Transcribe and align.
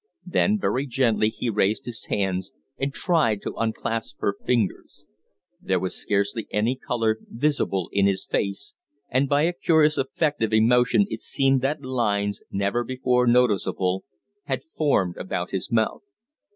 Then 0.25 0.57
very 0.59 0.87
gently 0.87 1.29
he 1.29 1.47
raised 1.51 1.85
his 1.85 2.05
hands 2.05 2.51
and 2.79 2.91
tried 2.91 3.43
to 3.43 3.53
unclasp 3.53 4.15
her 4.17 4.35
fingers. 4.43 5.05
There 5.61 5.79
was 5.79 5.93
scarcely 5.93 6.47
any 6.49 6.75
color 6.75 7.19
visible 7.29 7.87
in 7.93 8.07
his 8.07 8.25
face, 8.25 8.73
and 9.09 9.29
by 9.29 9.43
a 9.43 9.53
curious 9.53 9.99
effect 9.99 10.41
of 10.41 10.53
emotion 10.53 11.05
it 11.11 11.21
seemed 11.21 11.61
that 11.61 11.83
lines, 11.85 12.41
never 12.49 12.83
before 12.83 13.27
noticeable, 13.27 14.03
had 14.45 14.63
formed 14.75 15.17
about 15.17 15.51
his 15.51 15.71
mouth. 15.71 16.01